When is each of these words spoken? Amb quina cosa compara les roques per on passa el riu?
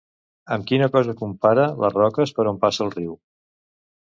Amb 0.55 0.63
quina 0.71 0.87
cosa 0.95 1.13
compara 1.19 1.67
les 1.83 1.99
roques 1.99 2.33
per 2.39 2.47
on 2.53 2.59
passa 2.65 2.85
el 2.87 2.93
riu? 2.99 3.17